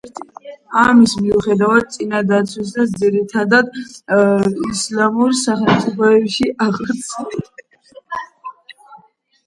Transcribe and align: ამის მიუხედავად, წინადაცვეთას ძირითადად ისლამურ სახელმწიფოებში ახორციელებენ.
ამის 0.83 1.11
მიუხედავად, 1.25 1.85
წინადაცვეთას 1.97 2.95
ძირითადად 3.03 3.79
ისლამურ 4.71 5.39
სახელმწიფოებში 5.45 6.51
ახორციელებენ. 6.69 7.51